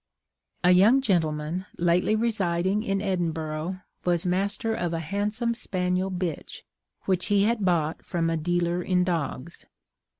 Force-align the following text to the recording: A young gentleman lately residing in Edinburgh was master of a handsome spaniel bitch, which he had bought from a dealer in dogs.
A 0.63 0.71
young 0.71 0.99
gentleman 0.99 1.67
lately 1.77 2.15
residing 2.15 2.81
in 2.81 3.03
Edinburgh 3.03 3.81
was 4.03 4.25
master 4.25 4.73
of 4.73 4.95
a 4.95 4.99
handsome 4.99 5.53
spaniel 5.53 6.09
bitch, 6.09 6.63
which 7.03 7.27
he 7.27 7.43
had 7.43 7.63
bought 7.63 8.03
from 8.03 8.27
a 8.27 8.35
dealer 8.35 8.81
in 8.81 9.03
dogs. 9.03 9.67